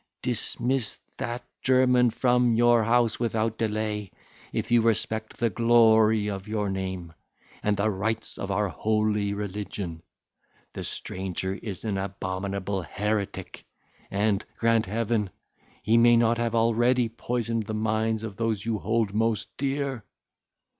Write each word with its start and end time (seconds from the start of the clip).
Dismiss 0.23 0.97
that 1.19 1.45
German 1.61 2.09
from 2.09 2.55
your 2.55 2.83
house 2.85 3.19
without 3.19 3.59
delay, 3.59 4.09
if 4.51 4.71
you 4.71 4.81
respect 4.81 5.37
the 5.37 5.51
glory 5.51 6.27
of 6.27 6.47
your 6.47 6.71
name, 6.71 7.13
and 7.61 7.77
the 7.77 7.91
rights 7.91 8.39
of 8.39 8.49
our 8.49 8.67
holy 8.69 9.31
religion; 9.35 10.01
the 10.73 10.83
stranger 10.83 11.53
is 11.53 11.85
an 11.85 11.99
abominable 11.99 12.81
heretic; 12.81 13.63
and, 14.09 14.43
grant 14.57 14.87
Heaven! 14.87 15.29
he 15.83 15.97
may 15.99 16.17
not 16.17 16.39
have 16.39 16.55
already 16.55 17.07
poisoned 17.07 17.67
the 17.67 17.75
minds 17.75 18.23
of 18.23 18.37
those 18.37 18.65
you 18.65 18.79
hold 18.79 19.13
most 19.13 19.49
dear." 19.55 20.03